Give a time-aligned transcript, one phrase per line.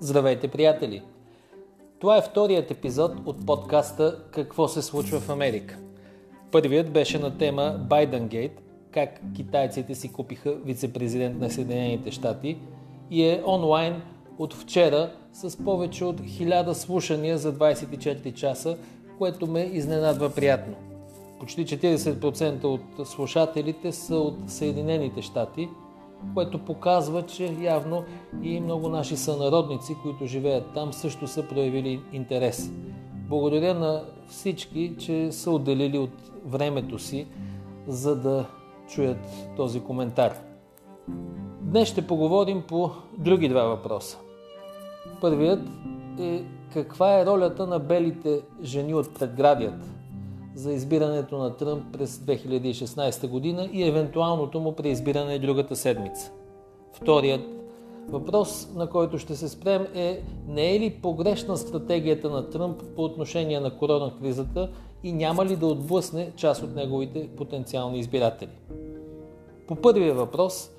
[0.00, 1.02] Здравейте, приятели!
[1.98, 5.78] Това е вторият епизод от подкаста Какво се случва в Америка.
[6.52, 12.58] Първият беше на тема Байденгейт, как китайците си купиха вице-президент на Съединените щати
[13.10, 14.02] и е онлайн
[14.38, 18.76] от вчера с повече от 1000 слушания за 24 часа,
[19.18, 20.74] което ме изненадва приятно.
[21.40, 25.68] Почти 40% от слушателите са от Съединените щати–
[26.34, 28.04] което показва, че явно
[28.42, 32.70] и много наши сънародници, които живеят там, също са проявили интерес.
[33.28, 37.26] Благодаря на всички, че са отделили от времето си,
[37.86, 38.46] за да
[38.88, 40.34] чуят този коментар.
[41.60, 44.18] Днес ще поговорим по други два въпроса.
[45.20, 45.60] Първият
[46.20, 49.97] е каква е ролята на белите жени от предградията
[50.58, 56.32] за избирането на Тръмп през 2016 година и евентуалното му преизбиране другата седмица.
[56.92, 57.40] Вторият
[58.08, 63.04] въпрос, на който ще се спрем е не е ли погрешна стратегията на Тръмп по
[63.04, 64.70] отношение на коронакризата
[65.02, 68.58] и няма ли да отблъсне част от неговите потенциални избиратели.
[69.68, 70.70] По първия въпрос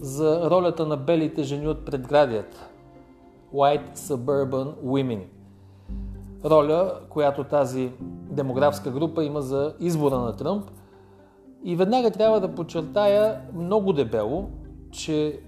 [0.00, 2.68] за ролята на белите жени от предградията
[3.54, 5.20] White Suburban Women–
[6.44, 7.92] роля, която тази
[8.30, 10.70] демографска група има за избора на Тръмп.
[11.64, 14.48] И веднага трябва да подчертая много дебело,
[14.90, 15.40] че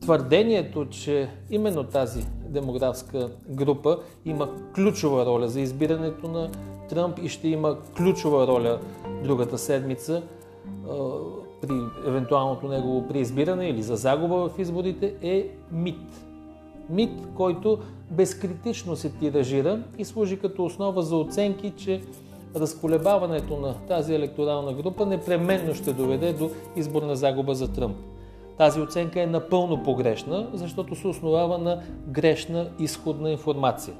[0.00, 6.50] твърдението, че именно тази демографска група има ключова роля за избирането на
[6.88, 8.80] Тръмп и ще има ключова роля
[9.24, 10.22] другата седмица
[11.62, 16.29] при евентуалното негово преизбиране или за загуба в изборите е мит.
[16.90, 17.78] Мит, който
[18.10, 22.00] безкритично се тиражира и служи като основа за оценки, че
[22.56, 27.96] разколебаването на тази електорална група непременно ще доведе до изборна загуба за Тръмп.
[28.58, 33.94] Тази оценка е напълно погрешна, защото се основава на грешна изходна информация.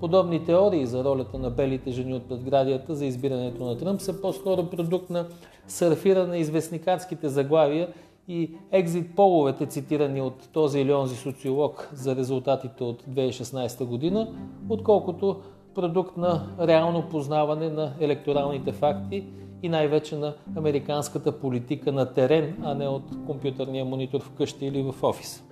[0.00, 4.70] Подобни теории за ролята на белите жени от предградията за избирането на Тръмп са по-скоро
[4.70, 5.26] продукт на
[5.68, 7.88] сърфиране известникарските заглавия
[8.28, 14.34] и екзит половете, цитирани от този или онзи социолог за резултатите от 2016 година,
[14.68, 15.40] отколкото
[15.74, 19.24] продукт на реално познаване на електоралните факти
[19.62, 24.94] и най-вече на американската политика на терен, а не от компютърния монитор вкъщи или в
[25.02, 25.44] офис.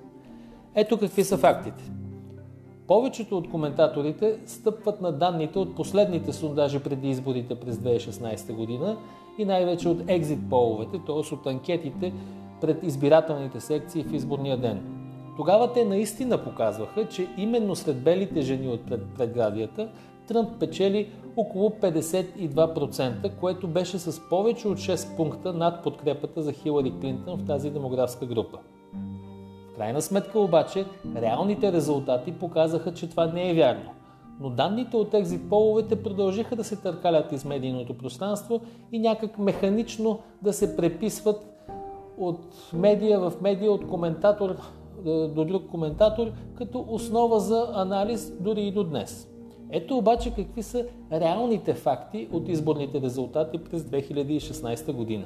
[0.75, 1.91] Ето какви са фактите.
[2.87, 8.97] Повечето от коментаторите стъпват на данните от последните сондажи преди изборите през 2016 година
[9.39, 11.35] и най-вече от екзит половете, т.е.
[11.35, 12.13] от анкетите,
[12.61, 14.83] пред избирателните секции в изборния ден.
[15.37, 19.89] Тогава те наистина показваха, че именно сред белите жени от пред, предградията
[20.31, 26.93] Тръмп печели около 52%, което беше с повече от 6 пункта над подкрепата за Хилари
[27.01, 28.59] Клинтон в тази демографска група.
[29.73, 30.85] В крайна сметка обаче,
[31.17, 33.91] реалните резултати показаха, че това не е вярно.
[34.41, 38.61] Но данните от екзит половете продължиха да се търкалят из медийното пространство
[38.93, 41.60] и някак механично да се преписват
[42.21, 44.57] от медия в медия, от коментатор
[45.07, 49.29] е, до друг коментатор, като основа за анализ дори и до днес.
[49.71, 55.25] Ето обаче какви са реалните факти от изборните резултати през 2016 година.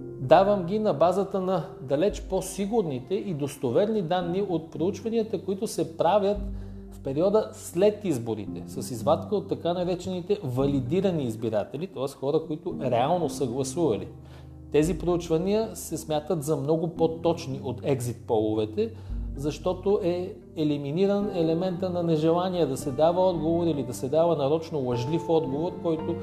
[0.00, 6.38] Давам ги на базата на далеч по-сигурните и достоверни данни от проучванията, които се правят
[6.92, 12.08] в периода след изборите, с извадка от така наречените валидирани избиратели, т.е.
[12.08, 14.08] хора, които реално са гласували.
[14.74, 18.90] Тези проучвания се смятат за много по-точни от екзит половете,
[19.36, 24.78] защото е елиминиран елемента на нежелание да се дава отговор или да се дава нарочно
[24.78, 26.14] лъжлив отговор, който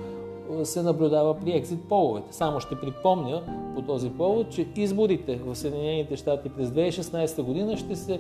[0.60, 2.34] е, се наблюдава при екзит половете.
[2.34, 3.44] Само ще припомня
[3.76, 8.20] по този повод, че изборите в Съединените щати през 2016 година ще се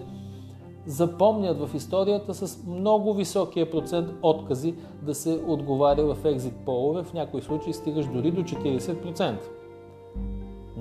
[0.85, 7.13] запомнят в историята с много високия процент откази да се отговаря в екзит полове, в
[7.13, 9.60] някои случаи стигаш дори до 40%.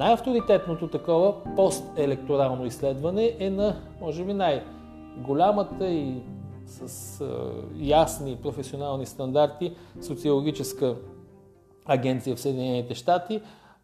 [0.00, 6.14] Най-авторитетното такова постелекторално изследване е на, може би, най-голямата и
[6.66, 7.24] с
[7.76, 10.96] ясни професионални стандарти социологическа
[11.86, 13.40] агенция в Съединените щати.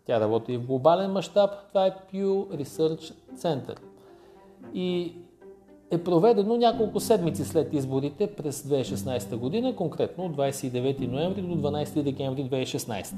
[0.07, 1.51] Тя работи и в глобален мащаб.
[1.69, 3.79] Това е Pew Research Center.
[4.75, 5.15] И
[5.91, 12.03] е проведено няколко седмици след изборите през 2016 година, конкретно от 29 ноември до 12
[12.03, 13.15] декември 2016.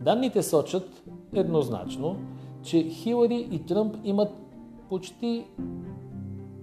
[0.00, 1.02] Данните сочат
[1.34, 2.16] еднозначно,
[2.62, 4.32] че Хилари и Тръмп имат
[4.88, 5.44] почти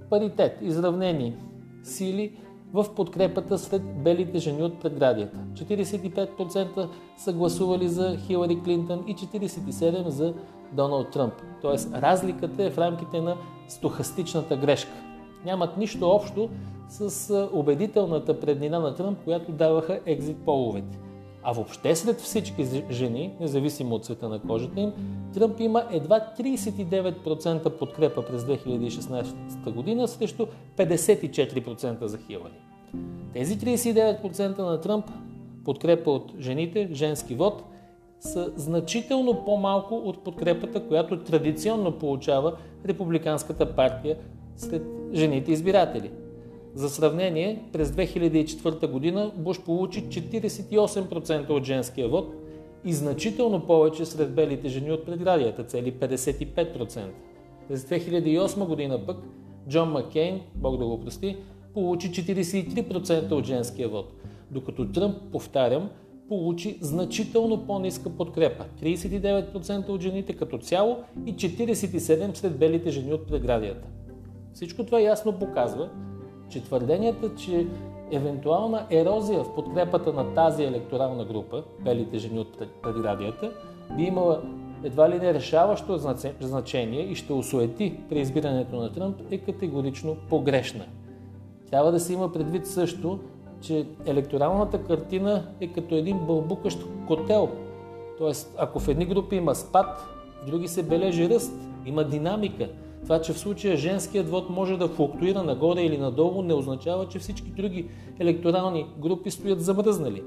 [0.10, 1.36] паритет, изравнени
[1.84, 2.38] сили
[2.74, 5.38] в подкрепата сред белите жени от предградията.
[5.54, 6.88] 45%
[7.18, 10.34] са гласували за Хилари Клинтон и 47% за
[10.74, 11.34] Доналд Тръмп.
[11.62, 13.36] Тоест разликата е в рамките на
[13.68, 14.92] стохастичната грешка.
[15.46, 16.50] нямат нищо общо
[16.90, 21.00] с убедителната преднина на Тръмп, която даваха екзит половете.
[21.44, 24.92] А въобще сред всички жени, независимо от цвета на кожата им,
[25.34, 30.46] Тръмп има едва 39% подкрепа през 2016 година срещу
[30.78, 32.60] 54% за Хилари.
[33.34, 35.06] Тези 39% на Тръмп
[35.66, 37.64] подкрепа от жените, женски вод,
[38.20, 44.18] са значително по-малко от подкрепата, която традиционно получава Републиканската партия
[44.58, 46.12] сред жените избиратели.
[46.76, 52.34] За сравнение, през 2004 година Буш получи 48% от женския вод
[52.86, 57.00] и значително повече сред белите жени от предградията, цели 55%.
[57.68, 59.18] През 2008 година пък
[59.70, 61.38] Джон Маккейн, Бог да го прости,
[61.74, 64.14] получи 43% от женския вод,
[64.52, 65.90] докато Тръмп, повтарям,
[66.28, 73.28] получи значително по-ниска подкрепа 39% от жените като цяло и 47% сред белите жени от
[73.28, 73.88] преградията.
[74.54, 75.90] Всичко това ясно показва,
[76.54, 77.68] че твърденията, че
[78.12, 83.52] евентуална ерозия в подкрепата на тази електорална група, белите жени от преградията,
[83.98, 84.42] би имала
[84.84, 90.86] едва ли не решаващо значение и ще осуети при избирането на Тръмп е категорично погрешна.
[91.72, 93.20] Трябва да се има предвид също,
[93.62, 97.50] че електоралната картина е като един бълбукащ котел.
[98.18, 100.06] Тоест, ако в едни групи има спад,
[100.42, 101.54] в други се бележи ръст,
[101.86, 102.70] има динамика.
[103.04, 107.20] Това, че в случая женският вод може да флуктуира нагоре или надолу, не означава, че
[107.20, 107.90] всички други
[108.20, 110.24] електорални групи стоят замръзнали.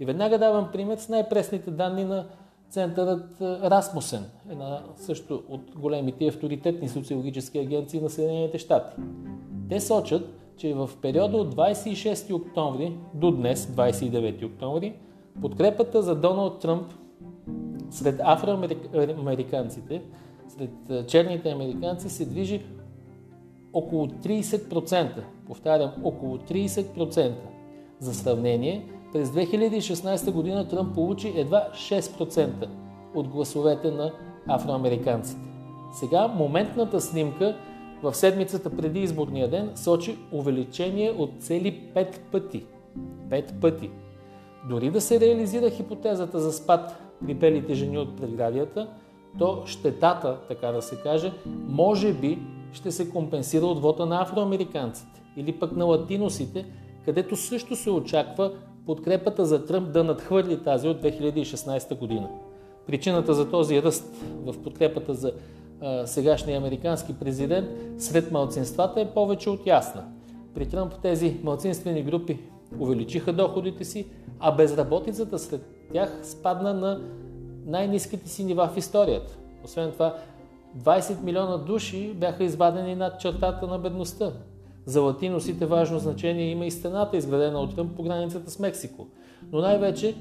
[0.00, 2.26] И веднага давам пример с най-пресните данни на
[2.68, 8.96] центърът Расмусен, една също от големите авторитетни социологически агенции на Съединените щати.
[9.68, 14.94] Те сочат, че в периода от 26 октомври до днес, 29 октомври,
[15.42, 16.92] подкрепата за Доналд Тръмп
[17.90, 20.02] сред афроамериканците,
[20.60, 22.62] сред черните американци се движи
[23.72, 25.22] около 30%.
[25.46, 27.32] Повтарям, около 30%.
[27.98, 32.68] За сравнение, през 2016 година Тръмп получи едва 6%
[33.14, 34.12] от гласовете на
[34.46, 35.40] афроамериканците.
[35.92, 37.56] Сега моментната снимка
[38.02, 42.64] в седмицата преди изборния ден сочи увеличение от цели 5 пъти.
[43.28, 43.90] 5 пъти.
[44.68, 48.88] Дори да се реализира хипотезата за спад при белите жени от преградията,
[49.38, 51.32] то щетата, така да се каже,
[51.68, 52.38] може би
[52.72, 56.66] ще се компенсира от вота на афроамериканците или пък на латиносите,
[57.04, 58.52] където също се очаква
[58.86, 62.28] подкрепата за Тръмп да надхвърли тази от 2016 година.
[62.86, 65.32] Причината за този ръст в подкрепата за
[66.04, 67.68] сегашния американски президент
[67.98, 70.04] сред малцинствата е повече от ясна.
[70.54, 72.38] При Тръмп тези малцинствени групи
[72.78, 74.06] увеличиха доходите си,
[74.40, 77.00] а безработицата сред тях спадна на
[77.66, 79.38] най-низките си нива в историята.
[79.64, 80.16] Освен това,
[80.78, 84.32] 20 милиона души бяха извадени над чертата на бедността.
[84.86, 89.06] За латиносите важно значение има и стената, изградена от Тръмп по границата с Мексико.
[89.52, 90.14] Но най-вече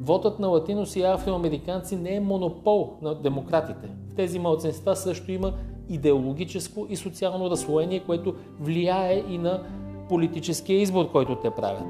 [0.00, 3.88] Вотът на латиноси и афроамериканци не е монопол на демократите.
[4.12, 5.52] В тези малцинства също има
[5.88, 9.62] идеологическо и социално разслоение, което влияе и на
[10.08, 11.84] политическия избор, който те правят.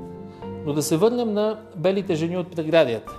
[0.66, 3.18] Но да се върнем на белите жени от преградията.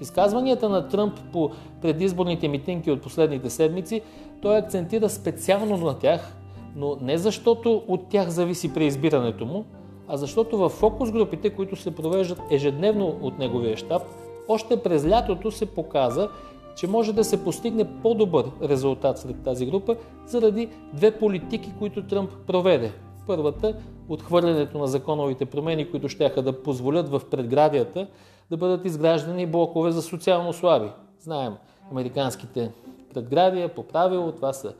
[0.00, 1.50] В изказванията на Тръмп по
[1.82, 4.02] предизборните митинги от последните седмици,
[4.42, 6.36] той акцентира специално на тях,
[6.76, 9.64] но не защото от тях зависи преизбирането му,
[10.08, 14.02] а защото в фокус групите, които се провеждат ежедневно от неговия щаб,
[14.48, 16.28] още през лятото се показа,
[16.76, 22.30] че може да се постигне по-добър резултат сред тази група заради две политики, които Тръмп
[22.46, 22.92] проведе.
[23.26, 23.74] Първата–
[24.08, 28.06] отхвърлянето на законовите промени, които ще да позволят в предградията
[28.50, 30.90] да бъдат изграждани блокове за социално слаби.
[31.20, 31.54] Знаем,
[31.90, 32.72] американските
[33.14, 34.74] предградия по правило това са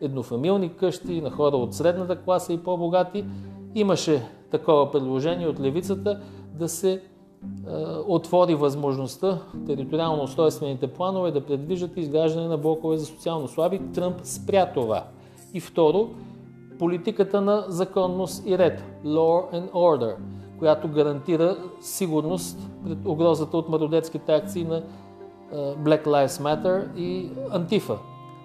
[0.00, 3.24] еднофамилни къщи на хора от средната класа и по-богати.
[3.74, 6.20] Имаше такова предложение от левицата
[6.54, 7.00] да се е,
[8.06, 13.80] отвори възможността териториално-устройствените планове да предвиждат изграждане на блокове за социално слаби.
[13.94, 15.04] Тръмп спря това.
[15.54, 16.10] И второ,
[16.78, 20.16] политиката на законност и ред, law and order,
[20.58, 24.82] която гарантира сигурност пред угрозата от мародетските акции на
[25.54, 27.98] Black Lives Matter и Антифа.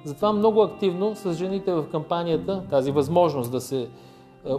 [0.04, 3.90] Затова много активно с жените в кампанията тази възможност да се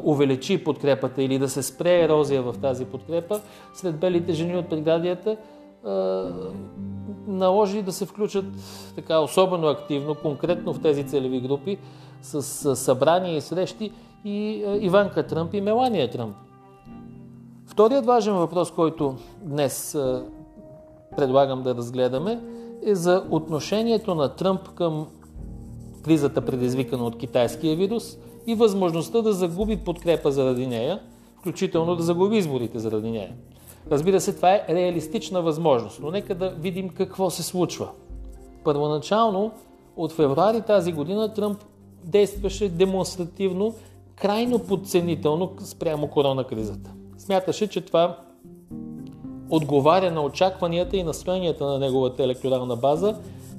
[0.04, 3.40] увеличи подкрепата или да се спре ерозия в тази подкрепа,
[3.74, 5.36] сред белите жени от преградията
[7.26, 8.44] наложи да се включат
[8.94, 11.78] така особено активно, конкретно в тези целеви групи,
[12.22, 13.92] с събрания и срещи
[14.24, 16.36] и Иванка Тръмп и Мелания Тръмп.
[17.72, 19.98] Вторият важен въпрос, който днес
[21.16, 22.40] предлагам да разгледаме,
[22.86, 25.06] е за отношението на Тръмп към
[26.02, 31.00] кризата, предизвикана от китайския вирус и възможността да загуби подкрепа заради нея,
[31.38, 33.32] включително да загуби изборите заради нея.
[33.90, 37.88] Разбира се, това е реалистична възможност, но нека да видим какво се случва.
[38.64, 39.50] Първоначално,
[39.96, 41.58] от февруари тази година, Тръмп
[42.04, 43.74] действаше демонстративно,
[44.16, 46.90] крайно подценително спрямо корона кризата.
[47.22, 48.18] Смяташе, че това
[49.50, 53.16] отговаря на очакванията и настроенията на неговата електорална база,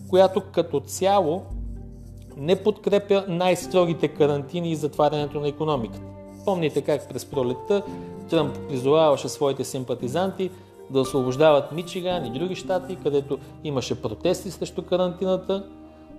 [0.10, 1.42] която като цяло
[2.38, 6.02] не подкрепя най-строгите карантини и затварянето на економиката.
[6.46, 7.82] Помните как през пролетта
[8.30, 10.50] Тръмп призоваваше своите симпатизанти
[10.90, 15.66] да освобождават Мичиган и други щати, където имаше протести срещу карантината,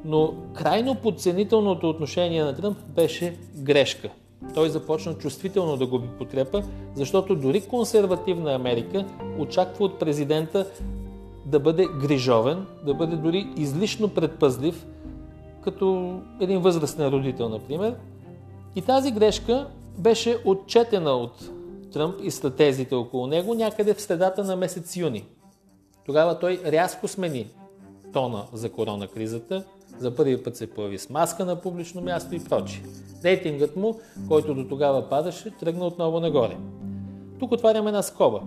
[0.04, 4.10] но крайно подценителното отношение на Тръмп беше грешка.
[4.54, 6.62] Той започна чувствително да губи подкрепа,
[6.94, 9.04] защото дори консервативна Америка
[9.38, 10.66] очаква от президента
[11.46, 14.86] да бъде грижовен, да бъде дори излишно предпазлив,
[15.64, 17.94] като един възрастен родител, например.
[18.76, 21.50] И тази грешка беше отчетена от
[21.92, 25.24] Тръмп и стратезите около него някъде в средата на месец юни.
[26.06, 27.46] Тогава той рязко смени
[28.12, 29.64] тона за корона кризата,
[29.98, 32.82] за първи път се появи с маска на публично място и прочие.
[33.24, 36.56] Рейтингът му, който до тогава падаше, тръгна отново нагоре.
[37.38, 38.40] Тук отваряме една скоба.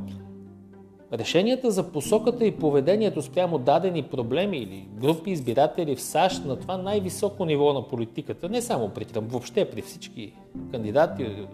[1.13, 6.77] Решенията за посоката и поведението спрямо дадени проблеми или групи избиратели в САЩ на това
[6.77, 10.33] най-високо ниво на политиката, не само при Тръмп, въобще при всички
[10.71, 11.47] кандидати,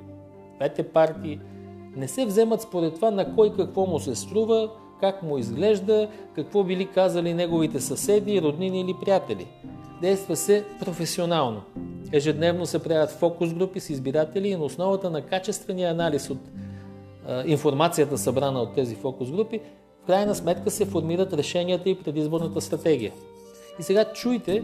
[0.56, 1.40] двете партии,
[1.96, 4.70] не се вземат според това на кой какво му се струва,
[5.00, 9.48] как му изглежда, какво били казали неговите съседи, роднини или приятели.
[10.04, 11.62] Действа се професионално.
[12.12, 16.38] Ежедневно се правят фокус групи с избиратели и на основата на качествения анализ от
[17.28, 19.60] а, информацията събрана от тези фокус групи,
[20.04, 23.12] в крайна сметка се формират решенията и предизборната стратегия.
[23.80, 24.64] И сега чуйте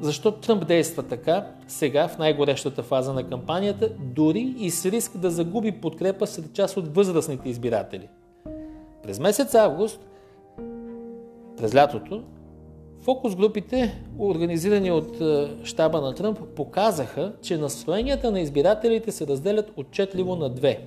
[0.00, 5.30] защо Тръмп действа така сега в най-горещата фаза на кампанията, дори и с риск да
[5.30, 8.08] загуби подкрепа сред част от възрастните избиратели.
[9.02, 10.00] През месец август,
[11.56, 12.22] през лятото,
[13.02, 19.72] фокус групите, организирани от е, щаба на Тръмп, показаха, че настроенията на избирателите се разделят
[19.76, 20.80] отчетливо на две.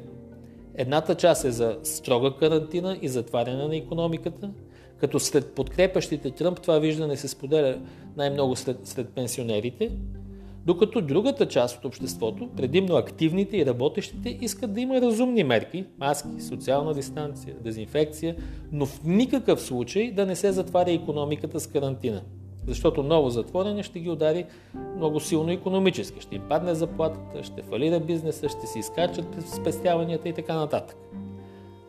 [0.75, 4.51] Едната част е за строга карантина и затваряне на економиката–
[4.97, 7.77] като след подкрепящите Тръмп това виждане се споделя
[8.17, 9.91] най-много сред, сред пенсионерите,
[10.65, 16.41] докато другата част от обществото, предимно активните и работещите, искат да има разумни мерки, маски,
[16.41, 18.35] социална дистанция, дезинфекция,
[18.71, 22.21] но в никакъв случай да не се затваря економиката с карантина.
[22.67, 24.45] Защото ново затворене ще ги удари
[24.97, 26.21] много силно економически.
[26.21, 30.97] Ще им падне заплатата, ще фалира бизнеса, ще си изкачат спестяванията и така нататък.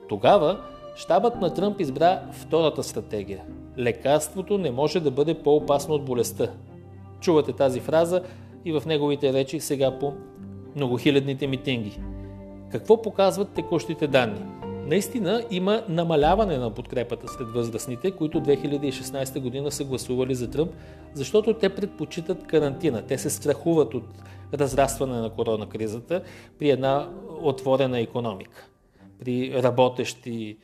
[0.09, 0.61] Тогава
[0.97, 3.45] Штабът на Тръмп избра втората стратегия.
[3.79, 6.51] Лекарството не може да бъде по-опасно от болестта.
[7.21, 8.23] Чувате тази фраза
[8.67, 10.13] и в неговите речи сега по
[10.77, 11.99] многохилядните митинги.
[12.73, 14.41] Какво показват текущите данни?
[14.87, 20.71] Наистина има намаляване на подкрепата сред възрастните, които 2016 година са гласували за Тръмп,
[21.15, 23.03] защото те предпочитат карантина.
[23.03, 24.05] Те се страхуват от
[24.55, 26.23] разрастване на коронакризата
[26.59, 27.09] при една
[27.43, 28.69] отворена економика,
[29.21, 30.57] при работещи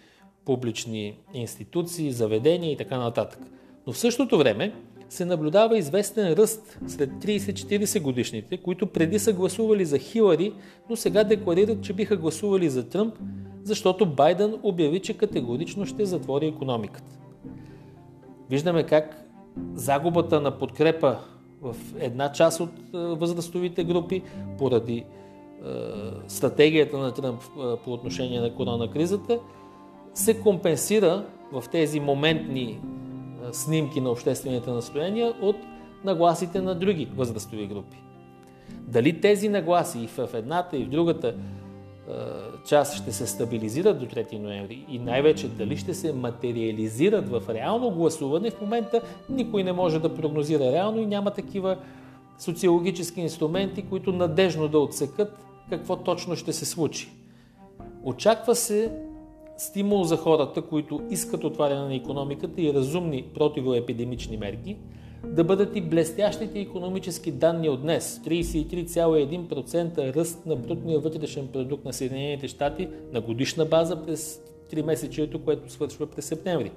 [0.44, 3.40] публични институции, заведения и така нататък.
[3.86, 4.72] Но в същото време
[5.12, 10.52] се наблюдава известен ръст сред 30-40 годишните, които преди са гласували за Хилари,
[10.90, 13.14] но сега декларират, че биха гласували за Тръмп,
[13.62, 17.18] защото Байден обяви, че категорично ще затвори економиката.
[18.50, 19.26] Виждаме как
[19.74, 21.18] загубата на подкрепа
[21.62, 24.22] в една част от възрастовите групи
[24.58, 25.04] поради
[26.28, 27.40] стратегията на Тръмп
[27.84, 29.38] по отношение на коронакризата
[30.14, 32.80] се компенсира в тези моментни
[33.52, 35.56] снимки на обществените настояния от
[36.04, 37.96] нагласите на други възрастови групи.
[38.80, 41.34] Дали тези нагласи и в едната и в другата
[42.66, 47.90] част ще се стабилизират до 3 ноември и най-вече дали ще се материализират в реално
[47.90, 51.76] гласуване, в момента никой не може да прогнозира реално и няма такива
[52.38, 57.08] социологически инструменти, които надежно да отсекат какво точно ще се случи.
[58.04, 58.92] Очаква се
[59.62, 64.76] стимул за хората, които искат отваряне на економиката и разумни противоепидемични мерки,
[65.26, 68.20] да бъдат и блестящите економически данни от днес.
[68.24, 74.40] 33,1% ръст на брутния вътрешен продукт на Съединените щати на годишна база през
[74.72, 76.72] 3 месечието, което свършва през септември.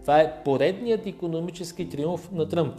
[0.00, 2.74] Това е поредният економически триумф на Тръмп.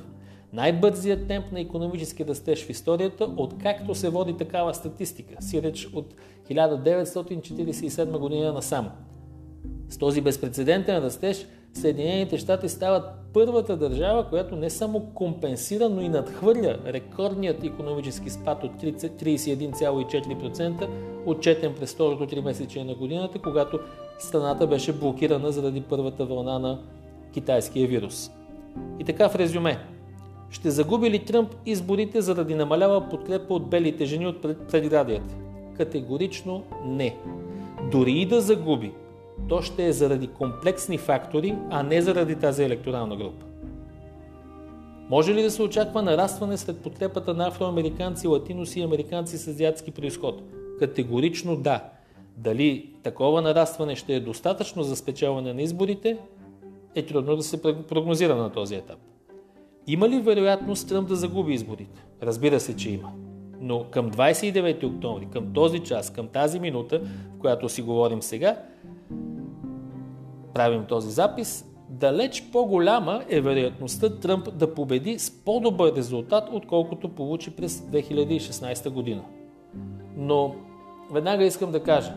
[0.54, 6.16] Най-бързият темп на економически растеж в историята, откакто се води такава статистика, си реч от
[6.50, 8.90] 1947 година насам.
[9.92, 16.10] С този безпредседентен растеж Съединените щати стават първата държава, която не само компенсира, но и
[16.10, 20.88] надхвърля рекордният економически спад от 31,4%,
[21.26, 23.80] отчетен през второто три месече на годината, когато
[24.20, 26.80] страната беше блокирана заради първата вълна на
[27.34, 28.32] китайския вирус.
[29.00, 29.78] И така в резюме.
[30.50, 35.36] Ще загуби ли Тръмп изборите заради намалява подкрепа от белите жени от предградията?
[35.78, 37.16] Категорично не.
[37.92, 38.92] Дори и да загуби,
[39.50, 43.46] то ще е заради комплексни фактори, а не заради тази електорална група.
[45.10, 49.92] Може ли да се очаква нарастване след подкрепата на афроамериканци, латиноси и американци с азиатски
[49.92, 50.42] происход?
[50.80, 51.84] Категорично да.
[52.38, 56.18] Дали такова нарастване ще е достатъчно за спечелване на изборите,
[56.96, 59.00] е трудно да се прогнозира на този етап.
[59.88, 62.06] Има ли вероятност Тръмп да загуби изборите?
[62.24, 63.12] Разбира се, че има.
[63.60, 67.02] Но към 29 октомври, към този час, към тази минута,
[67.36, 68.58] в която си говорим сега,
[70.54, 77.56] правим този запис, далеч по-голяма е вероятността Тръмп да победи с по-добър резултат, отколкото получи
[77.56, 79.24] през 2016 година.
[80.18, 80.56] Но
[81.12, 82.14] веднага искам да кажа,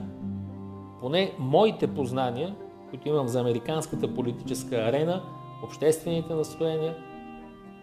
[1.00, 2.54] поне моите познания,
[2.90, 5.22] които имам за американската политическа арена,
[5.64, 6.96] обществените настроения,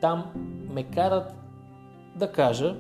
[0.02, 0.26] там
[0.74, 1.36] ме карат
[2.16, 2.76] да кажа,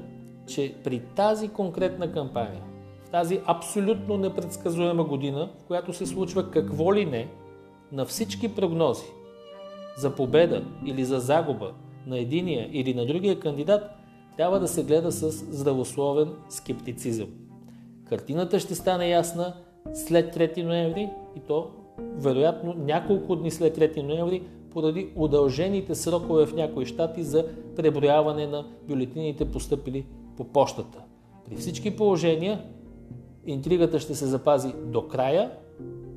[0.48, 2.62] че при тази конкретна кампания,
[3.06, 7.28] в тази абсолютно непредсказуема година, в която се случва какво ли не,
[7.92, 9.06] на всички прогнози
[9.98, 11.72] за победа или за загуба
[12.08, 13.90] на единия или на другия кандидат,
[14.38, 17.28] трябва да се гледа с здравословен скептицизъм.
[18.10, 19.54] Картината ще стане ясна
[19.94, 26.54] след 3 ноември и то вероятно няколко дни след 3 ноември поради удължените срокове в
[26.54, 27.46] някои щати за
[27.76, 30.06] преброяване на бюлетините поступили
[30.38, 31.02] по почтата.
[31.46, 32.62] При всички положения
[33.46, 35.52] интригата ще се запази до края.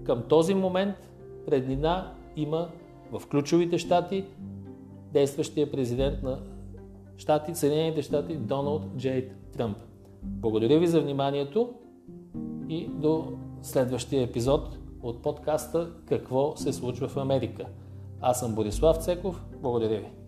[0.04, 0.96] Към този момент
[1.46, 2.68] преднина има
[3.12, 4.24] в ключовите щати
[5.12, 6.38] действащия президент на
[7.16, 9.76] щати, Съединените щати Доналд Джейд Тръмп.
[10.22, 11.70] Благодаря ви за вниманието
[12.68, 17.66] и до следващия епизод от подкаста Какво се случва в Америка.
[18.20, 19.44] Аз съм Борислав Цеков.
[19.62, 20.23] Благодаря ви.